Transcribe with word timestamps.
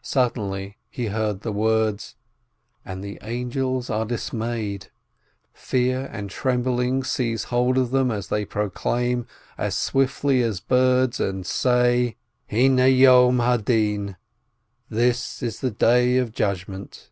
Suddenly 0.00 0.78
he 0.88 1.08
heard 1.08 1.42
the 1.42 1.52
words: 1.52 2.14
"And 2.82 3.04
the 3.04 3.18
Angels 3.20 3.90
are 3.90 4.06
dismayed, 4.06 4.86
Fear 5.52 6.08
and 6.10 6.30
trembling 6.30 7.04
seize 7.04 7.44
hold 7.52 7.76
of 7.76 7.90
them 7.90 8.10
as 8.10 8.28
they 8.28 8.46
proclaim, 8.46 9.26
As 9.58 9.76
swiftly 9.76 10.40
as 10.42 10.60
birds, 10.60 11.20
and 11.20 11.44
say: 11.44 12.16
This 12.48 13.02
is 15.42 15.60
the 15.60 15.70
Day 15.78 16.16
of 16.16 16.32
Judgment!" 16.32 17.10